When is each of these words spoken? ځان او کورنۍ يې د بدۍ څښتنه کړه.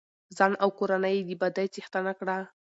ځان 0.37 0.53
او 0.63 0.69
کورنۍ 0.79 1.13
يې 1.19 1.23
د 1.29 1.31
بدۍ 1.41 1.67
څښتنه 1.73 2.11
کړه. 2.19 2.37